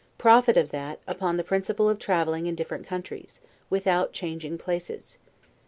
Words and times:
Profit 0.17 0.57
of 0.57 0.71
that, 0.71 0.99
upon 1.05 1.37
the 1.37 1.43
principle 1.43 1.87
of 1.87 1.99
traveling 1.99 2.47
in 2.47 2.55
different 2.55 2.87
countries, 2.87 3.39
without 3.69 4.13
changing 4.13 4.57
places. 4.57 5.19